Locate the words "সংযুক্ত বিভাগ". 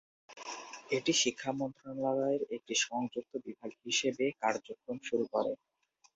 2.85-3.71